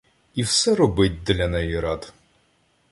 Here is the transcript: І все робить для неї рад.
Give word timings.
І 0.35 0.43
все 0.43 0.75
робить 0.75 1.23
для 1.23 1.47
неї 1.47 1.79
рад. 1.79 2.13